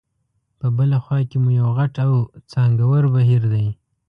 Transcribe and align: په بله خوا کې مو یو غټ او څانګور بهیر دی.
په 0.59 0.67
بله 0.77 0.97
خوا 1.03 1.19
کې 1.29 1.37
مو 1.43 1.51
یو 1.61 1.69
غټ 1.77 1.93
او 2.07 2.13
څانګور 2.51 3.03
بهیر 3.13 3.43
دی. 3.53 3.67